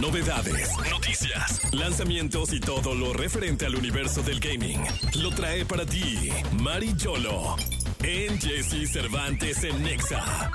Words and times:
Novedades, 0.00 0.70
noticias, 0.90 1.74
lanzamientos 1.74 2.52
y 2.52 2.60
todo 2.60 2.94
lo 2.94 3.12
referente 3.12 3.66
al 3.66 3.74
universo 3.74 4.22
del 4.22 4.38
gaming. 4.38 4.80
Lo 5.20 5.30
trae 5.30 5.64
para 5.64 5.84
ti 5.84 6.30
Mari 6.62 6.94
Yolo 6.96 7.56
en 8.04 8.38
Jesse 8.38 8.88
Cervantes 8.88 9.64
en 9.64 9.82
Nexa. 9.82 10.52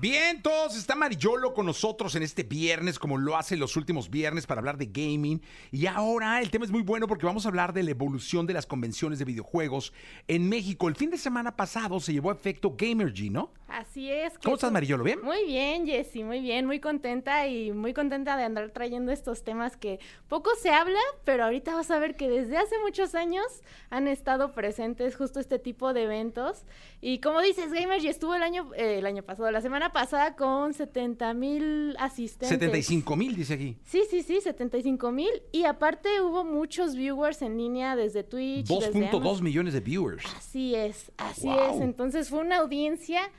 Bien, 0.00 0.40
todos, 0.40 0.76
está 0.76 0.94
Mariolo 0.94 1.52
con 1.52 1.66
nosotros 1.66 2.14
en 2.14 2.22
este 2.22 2.44
viernes, 2.44 3.00
como 3.00 3.18
lo 3.18 3.36
hace 3.36 3.56
los 3.56 3.74
últimos 3.76 4.08
viernes 4.08 4.46
para 4.46 4.60
hablar 4.60 4.78
de 4.78 4.86
gaming. 4.86 5.42
Y 5.72 5.86
ahora 5.86 6.40
el 6.40 6.50
tema 6.52 6.64
es 6.64 6.70
muy 6.70 6.82
bueno 6.82 7.08
porque 7.08 7.26
vamos 7.26 7.44
a 7.44 7.48
hablar 7.48 7.72
de 7.72 7.82
la 7.82 7.90
evolución 7.90 8.46
de 8.46 8.54
las 8.54 8.66
convenciones 8.66 9.18
de 9.18 9.24
videojuegos 9.24 9.92
en 10.28 10.48
México. 10.48 10.86
El 10.86 10.94
fin 10.94 11.10
de 11.10 11.18
semana 11.18 11.56
pasado 11.56 11.98
se 11.98 12.12
llevó 12.12 12.30
a 12.30 12.34
efecto 12.34 12.76
Gamergy, 12.78 13.30
¿no? 13.30 13.52
Así 13.68 14.10
es. 14.10 14.32
¿Cómo 14.42 14.54
estás, 14.54 14.72
Mariolo? 14.72 15.04
¿Bien? 15.04 15.20
Muy 15.22 15.44
bien, 15.44 15.86
Jessy, 15.86 16.24
muy 16.24 16.40
bien, 16.40 16.64
muy 16.64 16.80
contenta 16.80 17.46
y 17.46 17.70
muy 17.70 17.92
contenta 17.92 18.34
de 18.38 18.44
andar 18.44 18.70
trayendo 18.70 19.12
estos 19.12 19.44
temas 19.44 19.76
que 19.76 20.00
poco 20.26 20.50
se 20.60 20.70
habla, 20.70 20.98
pero 21.24 21.44
ahorita 21.44 21.74
vas 21.74 21.90
a 21.90 21.98
ver 21.98 22.16
que 22.16 22.30
desde 22.30 22.56
hace 22.56 22.76
muchos 22.82 23.14
años 23.14 23.44
han 23.90 24.08
estado 24.08 24.52
presentes 24.52 25.16
justo 25.16 25.38
este 25.38 25.58
tipo 25.58 25.92
de 25.92 26.04
eventos. 26.04 26.64
Y 27.02 27.20
como 27.20 27.42
dices, 27.42 27.70
Gamergy 27.70 28.08
estuvo 28.08 28.34
el 28.34 28.42
año, 28.42 28.70
eh, 28.74 28.98
el 28.98 29.06
año 29.06 29.22
pasado, 29.22 29.50
la 29.50 29.60
semana 29.60 29.92
pasada 29.92 30.34
con 30.34 30.72
70 30.72 31.34
mil 31.34 31.94
asistentes. 31.98 32.48
75 32.48 33.16
mil, 33.16 33.36
dice 33.36 33.54
aquí. 33.54 33.76
Sí, 33.84 34.02
sí, 34.08 34.22
sí, 34.22 34.40
75 34.40 35.12
mil. 35.12 35.30
Y 35.52 35.64
aparte 35.64 36.22
hubo 36.22 36.42
muchos 36.42 36.96
viewers 36.96 37.42
en 37.42 37.58
línea 37.58 37.96
desde 37.96 38.24
Twitch. 38.24 38.66
2.2 38.66 39.42
millones 39.42 39.74
de 39.74 39.80
viewers. 39.80 40.24
Así 40.36 40.74
es, 40.74 41.12
así 41.18 41.50
es. 41.50 41.82
Entonces 41.82 42.30
fue 42.30 42.40
una 42.40 42.56
audiencia 42.56 43.30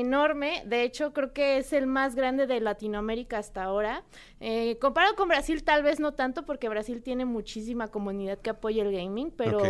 enorme. 0.00 0.62
De 0.66 0.82
hecho, 0.82 1.12
creo 1.12 1.32
que 1.32 1.58
es 1.58 1.72
el 1.72 1.86
más 1.86 2.14
grande 2.14 2.46
de 2.46 2.60
Latinoamérica 2.60 3.38
hasta 3.38 3.62
ahora. 3.62 4.04
Eh, 4.40 4.76
comparado 4.80 5.14
con 5.14 5.28
Brasil, 5.28 5.62
tal 5.62 5.82
vez 5.82 6.00
no 6.00 6.14
tanto, 6.14 6.44
porque 6.44 6.68
Brasil 6.68 7.02
tiene 7.02 7.24
muchísima 7.24 7.88
comunidad 7.88 8.38
que 8.38 8.50
apoya 8.50 8.82
el 8.82 8.92
gaming, 8.92 9.30
pero 9.30 9.60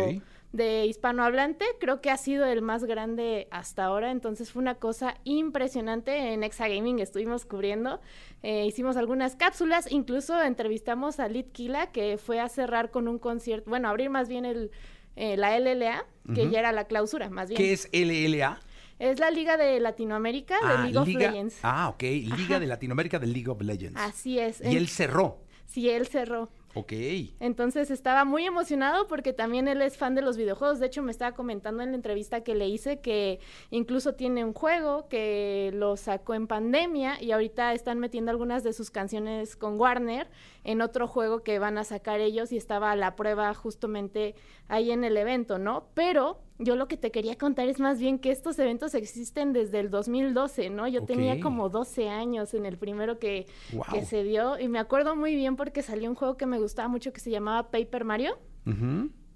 de 0.51 0.85
hispanohablante 0.85 1.65
creo 1.79 1.99
que 2.01 2.09
ha 2.09 2.17
sido 2.17 2.45
el 2.45 2.61
más 2.61 2.85
grande 2.85 3.47
hasta 3.51 3.85
ahora. 3.85 4.09
Entonces 4.09 4.51
fue 4.51 4.61
una 4.61 4.75
cosa 4.75 5.15
impresionante. 5.25 6.33
En 6.33 6.43
Exagaming 6.43 6.99
estuvimos 6.99 7.45
cubriendo. 7.45 8.01
Eh, 8.41 8.65
hicimos 8.65 8.97
algunas 8.97 9.35
cápsulas, 9.35 9.91
incluso 9.91 10.41
entrevistamos 10.41 11.19
a 11.19 11.27
Litkila, 11.27 11.91
que 11.91 12.17
fue 12.17 12.39
a 12.39 12.49
cerrar 12.49 12.89
con 12.89 13.07
un 13.07 13.19
concierto, 13.19 13.69
bueno, 13.69 13.89
abrir 13.89 14.09
más 14.09 14.27
bien 14.27 14.45
el, 14.45 14.71
eh, 15.15 15.37
la 15.37 15.57
LLA, 15.59 16.05
que 16.33 16.49
ya 16.49 16.59
era 16.59 16.71
la 16.71 16.85
clausura, 16.85 17.29
más 17.29 17.49
bien. 17.49 17.57
¿Qué 17.57 17.73
es 17.73 17.87
LLA? 17.93 18.59
Es 18.97 19.19
la 19.19 19.29
Liga 19.29 19.57
de 19.57 19.79
Latinoamérica 19.79 20.55
de 20.59 20.73
ah, 20.73 20.81
League 20.83 20.97
of 20.97 21.07
Legends. 21.07 21.59
Ah, 21.63 21.89
ok. 21.89 22.01
Liga 22.01 22.59
de 22.59 22.67
Latinoamérica 22.67 23.19
de 23.19 23.27
League 23.27 23.49
of 23.49 23.61
Legends. 23.61 23.99
Así 23.99 24.39
es. 24.39 24.61
Y 24.61 24.77
él 24.77 24.87
cerró. 24.87 25.39
Sí, 25.65 25.89
él 25.89 26.07
cerró. 26.07 26.49
Ok. 26.75 26.91
Entonces 27.39 27.89
estaba 27.89 28.25
muy 28.25 28.45
emocionado 28.45 29.07
porque 29.07 29.31
también 29.31 29.69
él 29.69 29.81
es 29.81 29.97
fan 29.97 30.13
de 30.13 30.21
los 30.21 30.35
videojuegos. 30.35 30.79
De 30.79 30.87
hecho, 30.87 31.01
me 31.01 31.11
estaba 31.11 31.33
comentando 31.33 31.81
en 31.83 31.91
la 31.91 31.95
entrevista 31.95 32.43
que 32.43 32.53
le 32.53 32.67
hice 32.67 32.99
que 32.99 33.39
incluso 33.71 34.15
tiene 34.15 34.43
un 34.43 34.53
juego 34.53 35.07
que 35.07 35.71
lo 35.73 35.95
sacó 35.95 36.33
en 36.33 36.47
pandemia 36.47 37.21
y 37.21 37.31
ahorita 37.31 37.73
están 37.73 37.99
metiendo 37.99 38.29
algunas 38.29 38.63
de 38.63 38.73
sus 38.73 38.91
canciones 38.91 39.55
con 39.55 39.79
Warner 39.79 40.29
en 40.65 40.81
otro 40.81 41.07
juego 41.07 41.43
que 41.43 41.59
van 41.59 41.77
a 41.77 41.85
sacar 41.85 42.19
ellos 42.19 42.51
y 42.51 42.57
estaba 42.57 42.91
a 42.91 42.95
la 42.97 43.15
prueba 43.15 43.53
justamente 43.53 44.35
ahí 44.67 44.91
en 44.91 45.05
el 45.05 45.15
evento, 45.15 45.57
¿no? 45.57 45.87
Pero 45.93 46.41
yo 46.57 46.75
lo 46.75 46.87
que 46.87 46.97
te 46.97 47.11
quería 47.11 47.37
contar 47.37 47.67
es 47.67 47.79
más 47.79 47.99
bien 47.99 48.17
que 48.17 48.31
estos 48.31 48.57
eventos 48.59 48.95
existen 48.95 49.51
desde 49.51 49.79
el 49.79 49.89
2012, 49.89 50.69
¿no? 50.69 50.87
Yo 50.87 51.03
tenía 51.03 51.39
como 51.41 51.69
12 51.69 52.09
años 52.09 52.53
en 52.53 52.65
el 52.65 52.77
primero 52.77 53.19
que, 53.19 53.45
que, 53.91 54.05
se 54.05 54.23
dio 54.23 54.57
y 54.57 54.69
me 54.69 54.79
acuerdo 54.79 55.15
muy 55.15 55.35
bien 55.35 55.57
porque 55.57 55.81
salió 55.81 56.09
un 56.09 56.15
juego 56.15 56.37
que 56.37 56.45
me 56.45 56.59
gustaba 56.59 56.87
mucho 56.87 57.11
que 57.11 57.19
se 57.19 57.29
llamaba 57.29 57.71
Paper 57.71 58.05
Mario. 58.05 58.37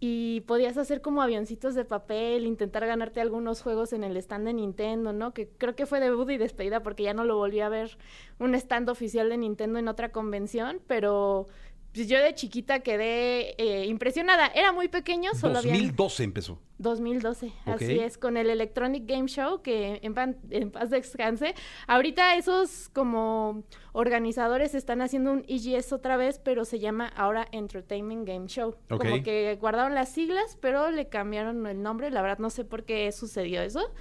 Y 0.02 0.42
podías 0.48 0.78
hacer 0.78 1.02
como 1.02 1.22
avioncitos 1.22 1.76
de 1.76 1.84
papel, 1.84 2.46
intentar 2.46 2.86
ganarte 2.88 3.20
algunos 3.20 3.62
juegos 3.62 3.92
en 3.92 4.06
el 4.06 4.16
stand 4.16 4.46
de 4.46 4.54
Nintendo, 4.54 5.12
¿no? 5.12 5.34
Que 5.34 5.50
creo 5.50 5.76
que 5.76 5.86
fue 5.86 6.00
debut 6.00 6.30
y 6.30 6.38
despedida 6.38 6.82
porque 6.82 7.04
ya 7.04 7.14
no 7.14 7.26
lo 7.26 7.36
volví 7.36 7.60
a 7.60 7.68
ver 7.68 7.98
un 8.40 8.56
stand 8.56 8.90
oficial 8.90 9.28
de 9.28 9.38
Nintendo 9.38 9.78
en 9.78 9.90
otra 9.90 10.14
convención, 10.14 10.80
pero 10.88 11.48
pues 11.94 12.08
yo 12.08 12.22
de 12.22 12.34
chiquita 12.36 12.80
quedé 12.82 13.56
eh, 13.58 13.86
impresionada. 13.86 14.48
Era 14.48 14.72
muy 14.72 14.88
pequeño, 14.88 15.34
solo 15.34 15.56
2012 15.56 16.24
empezó. 16.24 16.60
2012, 16.78 17.52
así 17.66 18.00
es, 18.00 18.18
con 18.18 18.38
el 18.38 18.50
Electronic 18.50 19.06
Game 19.06 19.28
Show, 19.28 19.62
que 19.62 20.00
en, 20.02 20.16
en, 20.50 20.72
paz 20.72 20.90
descanse. 20.90 21.54
Ahorita 21.88 22.36
esos 22.36 22.88
como 22.90 23.64
organizadores 23.92 24.74
están 24.76 25.02
haciendo 25.02 25.34
un 25.34 25.44
EGS 25.48 25.92
otra 25.92 26.16
vez, 26.16 26.40
pero 26.40 26.64
se 26.64 26.80
llama 26.80 27.08
ahora 27.08 27.48
Entertainment 27.52 28.26
Game 28.26 28.48
Show. 28.48 28.76
Como 28.88 29.22
que 29.24 29.58
guardaron 29.60 29.94
las 29.94 30.10
siglas, 30.10 30.58
pero 30.62 30.90
le 30.90 31.10
cambiaron 31.10 31.68
el 31.68 31.82
nombre. 31.82 32.12
La 32.12 32.22
verdad 32.22 32.40
no 32.40 32.50
sé 32.50 32.64
por 32.64 32.86
qué 32.86 33.12
sucedió 33.12 33.62
eso 33.62 33.92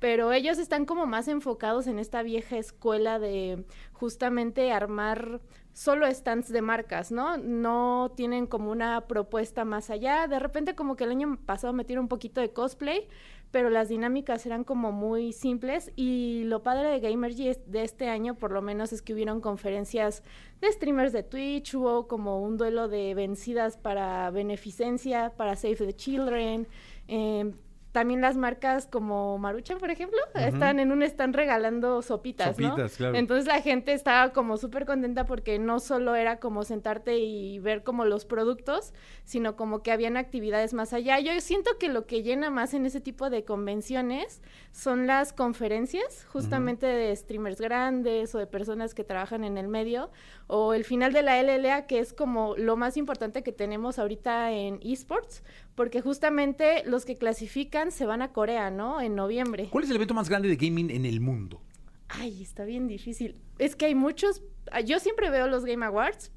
pero 0.00 0.32
ellos 0.32 0.58
están 0.58 0.84
como 0.84 1.06
más 1.06 1.28
enfocados 1.28 1.86
en 1.86 1.98
esta 1.98 2.22
vieja 2.22 2.58
escuela 2.58 3.18
de 3.18 3.64
justamente 3.94 4.70
armar 4.70 5.40
solo 5.74 6.10
stands 6.10 6.50
de 6.50 6.62
marcas, 6.62 7.12
¿no? 7.12 7.36
No 7.36 8.12
tienen 8.16 8.46
como 8.46 8.70
una 8.70 9.02
propuesta 9.02 9.64
más 9.64 9.90
allá. 9.90 10.26
De 10.28 10.38
repente 10.38 10.74
como 10.74 10.96
que 10.96 11.04
el 11.04 11.10
año 11.10 11.36
pasado 11.44 11.72
metieron 11.72 12.04
un 12.04 12.08
poquito 12.08 12.40
de 12.40 12.52
cosplay, 12.52 13.08
pero 13.50 13.70
las 13.70 13.88
dinámicas 13.88 14.46
eran 14.46 14.64
como 14.64 14.92
muy 14.92 15.32
simples 15.32 15.92
y 15.96 16.44
lo 16.44 16.62
padre 16.62 16.88
de 16.88 17.00
Gamergy 17.00 17.52
de 17.66 17.82
este 17.82 18.08
año 18.08 18.36
por 18.36 18.52
lo 18.52 18.62
menos 18.62 18.92
es 18.92 19.02
que 19.02 19.14
hubieron 19.14 19.40
conferencias 19.40 20.22
de 20.60 20.72
streamers 20.72 21.12
de 21.12 21.24
Twitch, 21.24 21.74
hubo 21.74 22.06
como 22.06 22.40
un 22.40 22.56
duelo 22.56 22.88
de 22.88 23.14
vencidas 23.14 23.76
para 23.76 24.30
beneficencia, 24.30 25.34
para 25.36 25.56
Save 25.56 25.76
the 25.76 25.92
Children, 25.92 26.68
eh, 27.08 27.52
también 27.94 28.20
las 28.20 28.36
marcas 28.36 28.88
como 28.88 29.38
Maruchan, 29.38 29.78
por 29.78 29.88
ejemplo, 29.88 30.18
están 30.34 30.80
en 30.80 30.90
un 30.90 31.04
están 31.04 31.32
regalando 31.32 32.02
sopitas, 32.02 32.56
sopitas 32.56 32.96
Claro. 32.96 33.16
Entonces 33.16 33.46
la 33.46 33.60
gente 33.60 33.92
estaba 33.92 34.32
como 34.32 34.56
súper 34.56 34.84
contenta 34.84 35.26
porque 35.26 35.60
no 35.60 35.78
solo 35.78 36.16
era 36.16 36.40
como 36.40 36.64
sentarte 36.64 37.18
y 37.18 37.60
ver 37.60 37.84
como 37.84 38.04
los 38.04 38.24
productos, 38.24 38.94
sino 39.22 39.54
como 39.54 39.84
que 39.84 39.92
habían 39.92 40.16
actividades 40.16 40.74
más 40.74 40.92
allá. 40.92 41.20
Yo 41.20 41.40
siento 41.40 41.78
que 41.78 41.88
lo 41.88 42.04
que 42.04 42.24
llena 42.24 42.50
más 42.50 42.74
en 42.74 42.84
ese 42.84 43.00
tipo 43.00 43.30
de 43.30 43.44
convenciones 43.44 44.42
son 44.72 45.06
las 45.06 45.32
conferencias, 45.32 46.24
justamente 46.24 46.86
de 46.86 47.14
streamers 47.14 47.60
grandes 47.60 48.34
o 48.34 48.38
de 48.38 48.48
personas 48.48 48.92
que 48.92 49.04
trabajan 49.04 49.44
en 49.44 49.56
el 49.56 49.68
medio, 49.68 50.10
o 50.48 50.74
el 50.74 50.82
final 50.82 51.12
de 51.12 51.22
la 51.22 51.40
LLA, 51.40 51.86
que 51.86 52.00
es 52.00 52.12
como 52.12 52.56
lo 52.56 52.76
más 52.76 52.96
importante 52.96 53.44
que 53.44 53.52
tenemos 53.52 54.00
ahorita 54.00 54.50
en 54.50 54.80
esports, 54.82 55.44
porque 55.74 56.00
justamente 56.00 56.84
los 56.84 57.04
que 57.04 57.16
clasifican 57.16 57.90
se 57.90 58.06
van 58.06 58.22
a 58.22 58.32
Corea, 58.32 58.70
¿no? 58.70 59.00
En 59.00 59.14
noviembre. 59.14 59.68
¿Cuál 59.70 59.84
es 59.84 59.90
el 59.90 59.96
evento 59.96 60.14
más 60.14 60.28
grande 60.28 60.48
de 60.48 60.56
gaming 60.56 60.90
en 60.90 61.04
el 61.04 61.20
mundo? 61.20 61.60
Ay, 62.08 62.42
está 62.42 62.64
bien 62.64 62.86
difícil. 62.86 63.36
Es 63.58 63.76
que 63.76 63.86
hay 63.86 63.94
muchos. 63.94 64.42
Ah, 64.70 64.80
yo 64.80 64.98
siempre 65.00 65.30
veo 65.30 65.48
los 65.48 65.64
Game 65.64 65.84
Awards. 65.84 66.30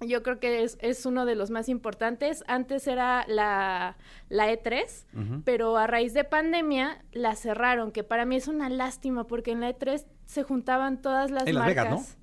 Yo 0.00 0.22
creo 0.22 0.38
que 0.38 0.62
es, 0.62 1.06
uno 1.06 1.26
de 1.26 1.34
los 1.34 1.50
más 1.50 1.68
importantes. 1.68 2.44
Antes 2.46 2.86
era 2.86 3.24
la, 3.26 3.96
la 4.28 4.52
E3, 4.52 5.42
pero 5.44 5.76
a 5.76 5.88
raíz 5.88 6.14
de 6.14 6.22
pandemia 6.22 7.04
la 7.10 7.34
cerraron, 7.34 7.90
que 7.90 8.04
para 8.04 8.24
mí 8.24 8.36
es 8.36 8.46
una 8.46 8.68
lástima 8.68 9.26
porque 9.26 9.50
en 9.50 9.60
la 9.60 9.76
E3 9.76 10.06
se 10.24 10.44
juntaban 10.44 11.02
todas 11.02 11.32
las 11.32 11.48
en 11.48 11.56
marcas. 11.56 11.76
Las 11.76 11.84
Vegas, 11.84 12.08
¿no? 12.12 12.18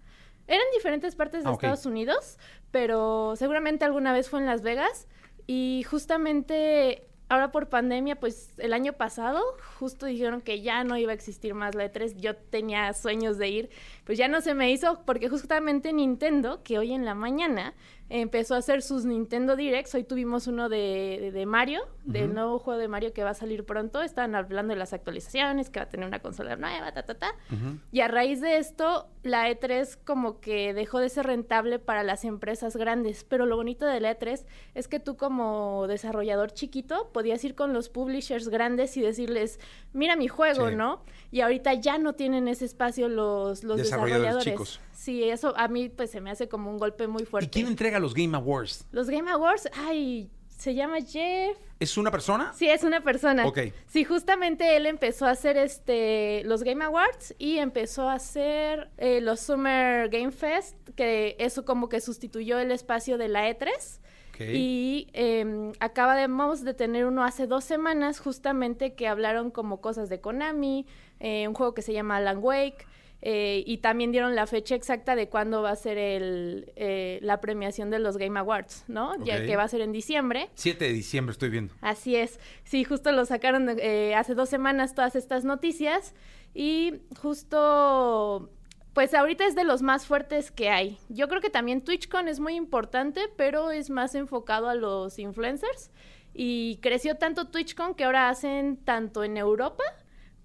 Eran 0.48 0.66
diferentes 0.74 1.16
partes 1.16 1.44
de 1.44 1.50
ah, 1.50 1.54
Estados 1.54 1.86
Unidos, 1.86 2.38
pero 2.72 3.36
seguramente 3.36 3.84
alguna 3.84 4.14
vez 4.14 4.30
fue 4.30 4.40
en 4.40 4.46
Las 4.46 4.62
Vegas 4.62 5.08
y 5.48 5.84
justamente 5.90 7.08
ahora 7.30 7.52
por 7.52 7.70
pandemia, 7.70 8.20
pues 8.20 8.54
el 8.58 8.74
año 8.74 8.94
pasado 8.94 9.42
justo 9.80 10.06
dijeron 10.06 10.42
que 10.42 10.62
ya 10.62 10.84
no 10.84 10.98
iba 10.98 11.12
a 11.12 11.16
existir 11.16 11.54
más 11.54 11.76
la 11.76 11.92
E3. 11.92 12.16
Yo 12.18 12.36
tenía 12.36 12.94
sueños 12.94 13.38
de 13.38 13.50
ir, 13.50 13.70
pues 14.04 14.18
ya 14.18 14.28
no 14.28 14.42
se 14.42 14.54
me 14.54 14.72
hizo 14.72 15.02
porque 15.06 15.30
justamente 15.30 15.92
Nintendo, 15.94 16.62
que 16.64 16.78
hoy 16.78 16.94
en 16.94 17.06
la 17.06 17.16
mañana 17.16 17.74
empezó 18.10 18.56
a 18.56 18.58
hacer 18.60 18.82
sus 18.82 19.06
Nintendo 19.06 19.56
Directs. 19.56 19.96
Hoy 19.96 20.04
tuvimos 20.04 20.48
uno 20.48 20.70
de, 20.70 21.32
de, 21.34 21.46
Mario, 21.46 21.82
del 22.04 22.34
nuevo 22.34 22.60
juego 22.60 22.80
de 22.80 22.88
Mario 22.88 23.14
que 23.14 23.24
va 23.24 23.32
a 23.32 23.36
salir 23.36 23.66
pronto. 23.66 24.02
Estaban 24.02 24.36
hablando 24.36 24.74
de 24.74 24.80
las 24.80 24.94
actualizaciones, 24.94 25.70
que 25.70 25.80
va 25.80 25.86
a 25.86 25.90
tener 25.90 26.08
una 26.08 26.20
consola 26.20 26.56
nueva, 26.56 26.92
ta, 26.92 27.04
ta, 27.04 27.16
ta. 27.16 27.36
Y 27.92 28.02
a 28.02 28.08
raíz 28.08 28.42
de 28.42 28.58
esto, 28.58 29.08
la 29.24 29.50
E3 29.50 29.98
como 30.04 30.40
que 30.40 30.74
dejó 30.74 31.00
de 31.00 31.10
ser 31.10 31.26
rentable 31.26 31.80
para 31.80 32.04
las 32.04 32.26
empresas 32.26 32.78
grandes. 32.78 33.24
Pero 33.24 33.46
lo 33.46 33.56
bonito 33.56 33.86
de 33.86 34.00
la 34.00 34.18
E3 34.18 34.46
es 34.76 34.88
que 34.88 35.00
tú 35.00 35.18
como 35.18 35.88
desarrollador 35.88 36.52
chiquito 36.52 37.10
podías 37.12 37.44
ir 37.44 37.56
con 37.56 37.74
los 37.74 37.90
publishers 37.90 38.50
grandes 38.50 38.96
y 38.98 39.02
decirles, 39.02 39.60
mira 39.94 40.16
mi 40.16 40.28
juego, 40.28 40.70
¿no? 40.70 41.04
Y 41.32 41.42
ahorita 41.42 41.74
ya 41.74 41.98
no 41.98 42.14
tienen 42.14 42.48
ese 42.48 42.66
espacio 42.66 43.10
los, 43.10 43.64
los 43.64 43.78
desarrolladores. 43.78 44.80
Sí, 44.92 45.24
eso 45.24 45.54
a 45.58 45.68
mí 45.68 45.90
pues 45.90 46.12
se 46.12 46.22
me 46.22 46.32
hace 46.32 46.48
como 46.48 46.72
un 46.72 46.78
golpe 46.78 47.08
muy 47.08 47.26
fuerte. 47.26 47.48
¿Y 47.48 47.50
quién 47.50 47.68
entrega 47.68 47.95
los 48.00 48.14
Game 48.14 48.36
Awards? 48.36 48.86
Los 48.92 49.10
Game 49.10 49.30
Awards, 49.32 49.70
ay, 49.74 50.30
se 50.50 50.74
llama 50.74 50.98
Jeff 51.02 51.58
¿Es 51.80 51.98
una 51.98 52.10
persona? 52.10 52.54
Sí, 52.56 52.70
es 52.70 52.84
una 52.84 53.02
persona. 53.02 53.46
Ok. 53.46 53.60
Sí, 53.88 54.06
justamente 54.06 54.78
él 54.78 54.86
empezó 54.86 55.26
a 55.26 55.32
hacer 55.32 55.58
este 55.58 56.42
los 56.46 56.64
Game 56.64 56.84
Awards 56.84 57.36
y 57.38 57.58
empezó 57.58 58.08
a 58.08 58.14
hacer 58.14 58.90
eh, 58.98 59.20
los 59.20 59.42
Summer 59.42 60.10
Game 60.10 60.32
Fest, 60.32 60.78
que 60.96 61.36
eso 61.38 61.66
como 61.66 61.90
que 61.90 62.00
sustituyó 62.00 62.60
el 62.60 62.72
espacio 62.72 63.18
de 63.18 63.28
la 63.28 63.50
E3. 63.50 64.00
Y 64.38 65.08
eh, 65.14 65.72
acabamos 65.80 66.66
de 66.66 66.74
tener 66.74 67.06
uno 67.06 67.24
hace 67.24 67.48
dos 67.48 67.64
semanas, 67.64 68.20
justamente 68.20 68.94
que 68.94 69.08
hablaron 69.08 69.50
como 69.50 69.80
cosas 69.80 70.10
de 70.10 70.20
Konami, 70.20 70.86
eh, 71.22 71.48
un 71.48 71.54
juego 71.54 71.74
que 71.74 71.82
se 71.82 71.94
llama 71.94 72.18
Alan 72.18 72.40
Wake. 72.42 72.86
Eh, 73.28 73.64
y 73.66 73.78
también 73.78 74.12
dieron 74.12 74.36
la 74.36 74.46
fecha 74.46 74.76
exacta 74.76 75.16
de 75.16 75.30
cuándo 75.30 75.64
va 75.64 75.72
a 75.72 75.76
ser 75.76 75.98
el, 75.98 76.72
eh, 76.76 77.18
la 77.24 77.42
premiación 77.42 77.90
de 77.90 77.98
los 77.98 78.18
Game 78.18 78.40
Awards, 78.40 78.84
¿no? 78.88 79.16
Ya 79.26 79.44
que 79.44 79.56
va 79.56 79.64
a 79.64 79.68
ser 79.68 79.82
en 79.82 79.92
diciembre. 79.92 80.52
7 80.54 80.86
de 80.86 80.94
diciembre 80.94 81.32
estoy 81.32 81.50
viendo. 81.50 81.74
Así 81.82 82.16
es. 82.16 82.40
Sí, 82.66 82.84
justo 82.84 83.12
lo 83.12 83.26
sacaron 83.26 83.78
eh, 83.80 84.14
hace 84.14 84.36
dos 84.36 84.48
semanas 84.50 84.94
todas 84.94 85.16
estas 85.16 85.44
noticias 85.44 86.14
y 86.54 87.02
justo 87.20 88.52
pues 88.94 89.16
ahorita 89.16 89.48
es 89.48 89.56
de 89.56 89.64
los 89.64 89.82
más 89.82 90.06
fuertes 90.06 90.52
que 90.52 90.70
hay. 90.70 91.00
Yo 91.10 91.28
creo 91.28 91.42
que 91.42 91.50
también 91.50 91.82
TwitchCon 91.82 92.28
es 92.28 92.40
muy 92.40 92.54
importante, 92.54 93.22
pero 93.36 93.72
es 93.72 93.90
más 93.90 94.14
enfocado 94.14 94.70
a 94.70 94.76
los 94.76 95.18
influencers. 95.18 95.90
Y 96.36 96.78
creció 96.84 97.16
tanto 97.16 97.48
TwitchCon 97.48 97.96
que 97.96 98.04
ahora 98.04 98.30
hacen 98.30 98.78
tanto 98.78 99.24
en 99.24 99.38
Europa 99.38 99.84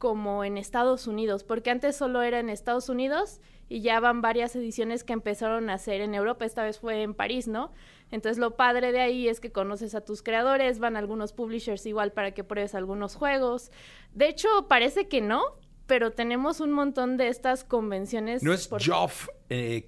como 0.00 0.44
en 0.44 0.56
Estados 0.56 1.06
Unidos, 1.06 1.44
porque 1.44 1.70
antes 1.70 1.94
solo 1.94 2.22
era 2.22 2.40
en 2.40 2.48
Estados 2.48 2.88
Unidos 2.88 3.38
y 3.68 3.82
ya 3.82 4.00
van 4.00 4.22
varias 4.22 4.56
ediciones 4.56 5.04
que 5.04 5.12
empezaron 5.12 5.68
a 5.68 5.74
hacer 5.74 6.00
en 6.00 6.14
Europa, 6.14 6.46
esta 6.46 6.64
vez 6.64 6.78
fue 6.78 7.02
en 7.02 7.12
París, 7.12 7.48
¿no? 7.48 7.70
Entonces 8.10 8.38
lo 8.38 8.56
padre 8.56 8.92
de 8.92 9.00
ahí 9.00 9.28
es 9.28 9.40
que 9.40 9.52
conoces 9.52 9.94
a 9.94 10.00
tus 10.00 10.22
creadores, 10.22 10.78
van 10.78 10.96
algunos 10.96 11.34
publishers 11.34 11.84
igual 11.84 12.12
para 12.12 12.32
que 12.32 12.42
pruebes 12.44 12.74
algunos 12.74 13.14
juegos. 13.14 13.70
De 14.14 14.26
hecho, 14.26 14.48
parece 14.68 15.06
que 15.06 15.20
no, 15.20 15.42
pero 15.86 16.12
tenemos 16.12 16.60
un 16.60 16.72
montón 16.72 17.18
de 17.18 17.28
estas 17.28 17.62
convenciones. 17.62 18.42
¿No 18.42 18.54
es 18.54 18.70
Geoff 18.78 19.28
eh? 19.50 19.84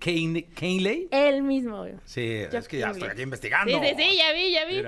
Él 1.10 1.42
mismo. 1.42 1.86
Sí, 2.04 2.44
es 2.52 2.68
que 2.68 2.80
ya 2.80 2.90
estoy 2.90 3.08
aquí 3.08 3.22
investigando. 3.22 3.72
Sí, 3.72 3.78
sí, 3.80 3.94
sí, 3.96 4.16
ya 4.18 4.32
vi, 4.34 4.52
ya 4.52 4.66
vi. 4.66 4.82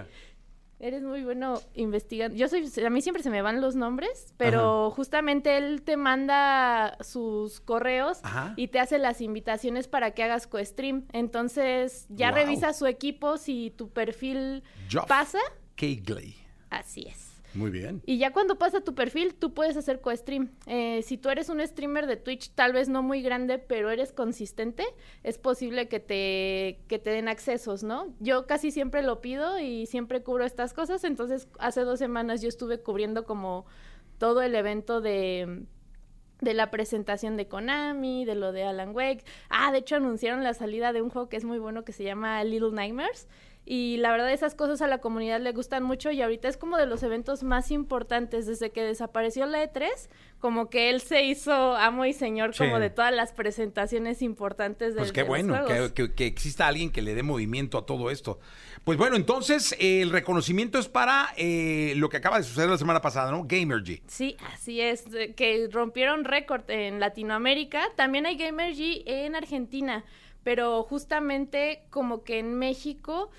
Eres 0.84 1.02
muy 1.02 1.24
bueno 1.24 1.62
investigando. 1.74 2.36
Yo 2.36 2.46
soy, 2.46 2.70
a 2.84 2.90
mí 2.90 3.00
siempre 3.00 3.22
se 3.22 3.30
me 3.30 3.40
van 3.40 3.62
los 3.62 3.74
nombres, 3.74 4.34
pero 4.36 4.90
justamente 4.90 5.56
él 5.56 5.80
te 5.80 5.96
manda 5.96 6.98
sus 7.00 7.62
correos 7.62 8.20
y 8.56 8.68
te 8.68 8.80
hace 8.80 8.98
las 8.98 9.22
invitaciones 9.22 9.88
para 9.88 10.10
que 10.10 10.22
hagas 10.22 10.46
co-stream. 10.46 11.06
Entonces 11.12 12.04
ya 12.10 12.32
revisa 12.32 12.74
su 12.74 12.84
equipo 12.84 13.38
si 13.38 13.70
tu 13.70 13.88
perfil 13.88 14.62
pasa. 15.08 15.38
Kegley. 15.74 16.36
Así 16.68 17.06
es. 17.08 17.33
Muy 17.54 17.70
bien. 17.70 18.02
Y 18.06 18.18
ya 18.18 18.32
cuando 18.32 18.58
pasa 18.58 18.80
tu 18.80 18.94
perfil, 18.94 19.34
tú 19.34 19.54
puedes 19.54 19.76
hacer 19.76 20.00
co-stream. 20.00 20.50
Eh, 20.66 21.02
si 21.02 21.18
tú 21.18 21.28
eres 21.30 21.48
un 21.48 21.64
streamer 21.66 22.06
de 22.06 22.16
Twitch, 22.16 22.50
tal 22.50 22.72
vez 22.72 22.88
no 22.88 23.02
muy 23.02 23.22
grande, 23.22 23.58
pero 23.58 23.90
eres 23.90 24.12
consistente, 24.12 24.84
es 25.22 25.38
posible 25.38 25.88
que 25.88 26.00
te, 26.00 26.80
que 26.88 26.98
te 26.98 27.10
den 27.10 27.28
accesos, 27.28 27.82
¿no? 27.82 28.14
Yo 28.20 28.46
casi 28.46 28.70
siempre 28.70 29.02
lo 29.02 29.20
pido 29.20 29.58
y 29.60 29.86
siempre 29.86 30.22
cubro 30.22 30.44
estas 30.44 30.74
cosas. 30.74 31.04
Entonces, 31.04 31.48
hace 31.58 31.82
dos 31.82 31.98
semanas 31.98 32.42
yo 32.42 32.48
estuve 32.48 32.80
cubriendo 32.80 33.24
como 33.24 33.66
todo 34.18 34.42
el 34.42 34.54
evento 34.54 35.00
de 35.00 35.66
de 36.40 36.54
la 36.54 36.70
presentación 36.70 37.36
de 37.36 37.48
Konami, 37.48 38.24
de 38.24 38.34
lo 38.34 38.52
de 38.52 38.64
Alan 38.64 38.94
Wake. 38.94 39.24
Ah, 39.48 39.72
de 39.72 39.78
hecho 39.78 39.96
anunciaron 39.96 40.44
la 40.44 40.54
salida 40.54 40.92
de 40.92 41.02
un 41.02 41.08
juego 41.10 41.28
que 41.28 41.36
es 41.36 41.44
muy 41.44 41.58
bueno 41.58 41.84
que 41.84 41.92
se 41.92 42.04
llama 42.04 42.42
Little 42.44 42.72
Nightmares. 42.72 43.28
Y 43.66 43.96
la 43.96 44.12
verdad 44.12 44.30
esas 44.30 44.54
cosas 44.54 44.82
a 44.82 44.86
la 44.86 44.98
comunidad 44.98 45.40
le 45.40 45.52
gustan 45.52 45.82
mucho 45.82 46.10
y 46.10 46.20
ahorita 46.20 46.48
es 46.48 46.58
como 46.58 46.76
de 46.76 46.84
los 46.84 47.02
eventos 47.02 47.42
más 47.42 47.70
importantes 47.70 48.46
desde 48.46 48.70
que 48.70 48.82
desapareció 48.82 49.46
la 49.46 49.64
E3, 49.64 49.88
como 50.38 50.68
que 50.68 50.90
él 50.90 51.00
se 51.00 51.22
hizo 51.22 51.74
amo 51.74 52.04
y 52.04 52.12
señor 52.12 52.54
como 52.54 52.78
de 52.78 52.90
todas 52.90 53.14
las 53.14 53.32
presentaciones 53.32 54.20
importantes 54.20 54.94
de 54.94 55.00
Pues 55.00 55.12
qué 55.12 55.22
bueno, 55.22 55.64
que, 55.94 56.26
exista 56.26 56.66
alguien 56.66 56.90
que 56.90 57.00
le 57.00 57.14
dé 57.14 57.22
movimiento 57.22 57.78
a 57.78 57.86
todo 57.86 58.10
esto. 58.10 58.38
Pues 58.84 58.98
bueno, 58.98 59.16
entonces 59.16 59.74
el 59.78 60.10
reconocimiento 60.10 60.78
es 60.78 60.88
para 60.88 61.28
eh, 61.38 61.94
lo 61.96 62.10
que 62.10 62.18
acaba 62.18 62.36
de 62.36 62.44
suceder 62.44 62.68
la 62.68 62.76
semana 62.76 63.00
pasada, 63.00 63.30
¿no? 63.30 63.44
Gamergy. 63.44 64.02
Sí, 64.06 64.36
así 64.52 64.82
es, 64.82 65.04
que 65.36 65.68
rompieron 65.72 66.24
récord 66.24 66.68
en 66.68 67.00
Latinoamérica. 67.00 67.82
También 67.96 68.26
hay 68.26 68.36
Gamergy 68.36 69.04
en 69.06 69.36
Argentina, 69.36 70.04
pero 70.44 70.84
justamente 70.84 71.86
como 71.90 72.22
que 72.22 72.38
en 72.38 72.54
México 72.54 73.30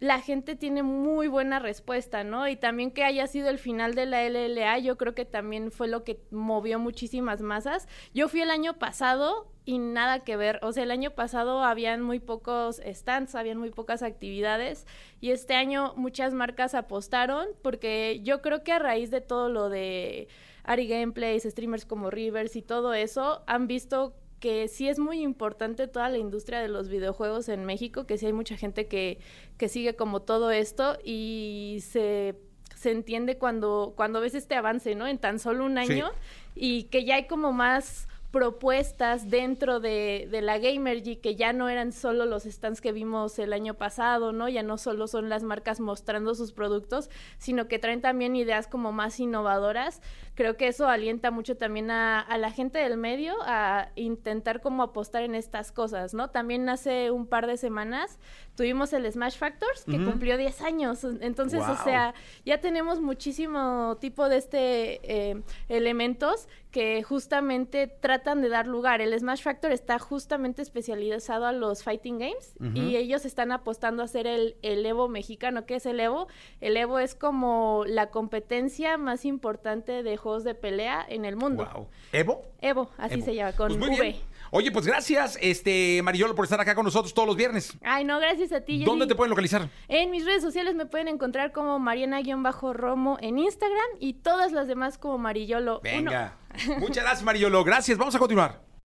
la 0.00 0.20
gente 0.20 0.54
tiene 0.54 0.82
muy 0.82 1.28
buena 1.28 1.58
respuesta, 1.58 2.24
¿no? 2.24 2.46
Y 2.48 2.56
también 2.56 2.90
que 2.90 3.04
haya 3.04 3.26
sido 3.26 3.48
el 3.48 3.58
final 3.58 3.94
de 3.94 4.06
la 4.06 4.28
LLA, 4.28 4.78
yo 4.78 4.98
creo 4.98 5.14
que 5.14 5.24
también 5.24 5.70
fue 5.70 5.88
lo 5.88 6.04
que 6.04 6.20
movió 6.30 6.78
muchísimas 6.78 7.40
masas. 7.40 7.88
Yo 8.12 8.28
fui 8.28 8.42
el 8.42 8.50
año 8.50 8.74
pasado 8.74 9.50
y 9.64 9.78
nada 9.78 10.20
que 10.20 10.36
ver, 10.36 10.58
o 10.62 10.72
sea, 10.72 10.82
el 10.82 10.90
año 10.90 11.12
pasado 11.12 11.64
habían 11.64 12.02
muy 12.02 12.20
pocos 12.20 12.82
stands, 12.84 13.34
habían 13.34 13.56
muy 13.56 13.70
pocas 13.70 14.02
actividades 14.02 14.86
y 15.22 15.30
este 15.30 15.54
año 15.54 15.94
muchas 15.96 16.34
marcas 16.34 16.74
apostaron 16.74 17.46
porque 17.62 18.20
yo 18.22 18.42
creo 18.42 18.62
que 18.62 18.72
a 18.72 18.78
raíz 18.78 19.10
de 19.10 19.22
todo 19.22 19.48
lo 19.48 19.70
de 19.70 20.28
Ari 20.64 20.86
Gameplays, 20.86 21.44
streamers 21.44 21.86
como 21.86 22.10
Rivers 22.10 22.56
y 22.56 22.62
todo 22.62 22.92
eso, 22.92 23.42
han 23.46 23.66
visto 23.66 24.14
que 24.44 24.68
sí 24.68 24.90
es 24.90 24.98
muy 24.98 25.22
importante 25.22 25.88
toda 25.88 26.10
la 26.10 26.18
industria 26.18 26.60
de 26.60 26.68
los 26.68 26.90
videojuegos 26.90 27.48
en 27.48 27.64
México, 27.64 28.04
que 28.04 28.18
sí 28.18 28.26
hay 28.26 28.34
mucha 28.34 28.58
gente 28.58 28.88
que, 28.88 29.18
que 29.56 29.70
sigue 29.70 29.96
como 29.96 30.20
todo 30.20 30.50
esto 30.50 30.98
y 31.02 31.78
se, 31.80 32.34
se 32.76 32.90
entiende 32.90 33.38
cuando, 33.38 33.94
cuando 33.96 34.20
ves 34.20 34.34
este 34.34 34.54
avance, 34.54 34.94
¿no? 34.96 35.06
En 35.06 35.16
tan 35.16 35.38
solo 35.38 35.64
un 35.64 35.78
año 35.78 36.10
y 36.54 36.82
que 36.90 37.06
ya 37.06 37.14
hay 37.14 37.26
como 37.26 37.54
más 37.54 38.06
propuestas 38.34 39.30
dentro 39.30 39.78
de, 39.78 40.26
de 40.28 40.42
la 40.42 40.58
Gamergy 40.58 41.14
que 41.14 41.36
ya 41.36 41.52
no 41.52 41.68
eran 41.68 41.92
solo 41.92 42.26
los 42.26 42.42
stands 42.42 42.80
que 42.80 42.90
vimos 42.90 43.38
el 43.38 43.52
año 43.52 43.74
pasado, 43.74 44.32
¿no? 44.32 44.48
Ya 44.48 44.64
no 44.64 44.76
solo 44.76 45.06
son 45.06 45.28
las 45.28 45.44
marcas 45.44 45.78
mostrando 45.78 46.34
sus 46.34 46.50
productos, 46.50 47.10
sino 47.38 47.68
que 47.68 47.78
traen 47.78 48.00
también 48.00 48.34
ideas 48.34 48.66
como 48.66 48.90
más 48.90 49.20
innovadoras. 49.20 50.02
Creo 50.34 50.56
que 50.56 50.66
eso 50.66 50.88
alienta 50.88 51.30
mucho 51.30 51.56
también 51.56 51.92
a, 51.92 52.18
a 52.18 52.36
la 52.36 52.50
gente 52.50 52.80
del 52.80 52.96
medio 52.96 53.36
a 53.44 53.90
intentar 53.94 54.60
como 54.60 54.82
apostar 54.82 55.22
en 55.22 55.36
estas 55.36 55.70
cosas, 55.70 56.12
¿no? 56.12 56.30
También 56.30 56.68
hace 56.68 57.12
un 57.12 57.28
par 57.28 57.46
de 57.46 57.56
semanas 57.56 58.18
tuvimos 58.56 58.92
el 58.92 59.10
Smash 59.10 59.36
Factors 59.36 59.84
que 59.84 60.02
cumplió 60.04 60.36
10 60.36 60.62
años, 60.62 61.04
entonces, 61.20 61.62
o 61.62 61.76
sea, 61.84 62.14
ya 62.44 62.60
tenemos 62.60 63.00
muchísimo 63.00 63.96
tipo 64.00 64.28
de 64.28 64.36
este 64.36 65.00
eh, 65.02 65.42
elementos 65.68 66.48
que 66.74 67.04
justamente 67.04 67.86
tratan 67.86 68.42
de 68.42 68.48
dar 68.48 68.66
lugar. 68.66 69.00
El 69.00 69.16
Smash 69.16 69.42
Factor 69.42 69.70
está 69.70 70.00
justamente 70.00 70.60
especializado 70.60 71.46
a 71.46 71.52
los 71.52 71.84
fighting 71.84 72.18
games 72.18 72.54
y 72.74 72.96
ellos 72.96 73.24
están 73.24 73.52
apostando 73.52 74.02
a 74.02 74.06
hacer 74.06 74.26
el, 74.26 74.56
el, 74.62 74.84
Evo 74.84 75.08
mexicano. 75.08 75.66
¿Qué 75.66 75.76
es 75.76 75.86
el 75.86 76.00
Evo? 76.00 76.26
El 76.60 76.76
Evo 76.76 76.98
es 76.98 77.14
como 77.14 77.84
la 77.86 78.10
competencia 78.10 78.98
más 78.98 79.24
importante 79.24 80.02
de 80.02 80.16
juegos 80.16 80.42
de 80.42 80.56
pelea 80.56 81.06
en 81.08 81.24
el 81.24 81.36
mundo. 81.36 81.68
Wow. 81.72 81.86
¿Evo? 82.10 82.42
Evo, 82.60 82.90
así 82.98 83.22
se 83.22 83.36
llama, 83.36 83.52
con 83.52 83.78
pues 83.78 83.98
V. 84.00 84.16
Oye, 84.50 84.70
pues 84.72 84.86
gracias, 84.86 85.38
este 85.40 86.00
Mariolo, 86.02 86.34
por 86.34 86.44
estar 86.44 86.60
acá 86.60 86.74
con 86.74 86.84
nosotros 86.84 87.14
todos 87.14 87.28
los 87.28 87.36
viernes. 87.36 87.72
Ay, 87.82 88.04
no, 88.04 88.18
gracias 88.18 88.43
a 88.52 88.60
ti. 88.62 88.84
¿Dónde 88.84 89.06
te 89.06 89.14
pueden 89.14 89.30
localizar? 89.30 89.68
En 89.88 90.10
mis 90.10 90.24
redes 90.24 90.42
sociales 90.42 90.74
me 90.74 90.86
pueden 90.86 91.08
encontrar 91.08 91.52
como 91.52 91.78
Mariana-Romo 91.78 93.18
en 93.20 93.38
Instagram 93.38 93.88
y 94.00 94.14
todas 94.14 94.52
las 94.52 94.68
demás 94.68 94.98
como 94.98 95.18
Marillolo. 95.18 95.80
Venga. 95.82 96.36
Muchas 96.78 97.04
gracias, 97.04 97.22
Mariolo. 97.22 97.64
Gracias. 97.64 97.98
Vamos 97.98 98.14
a 98.14 98.18
continuar. 98.18 98.73